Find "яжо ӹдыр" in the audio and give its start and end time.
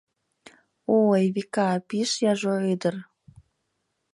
2.31-2.95